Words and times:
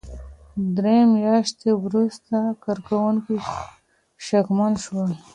درې 0.77 0.97
مياشتې 1.13 1.69
وروسته 1.83 2.35
کارکوونکي 2.63 3.35
شکمن 4.25 4.73
شول. 4.83 5.11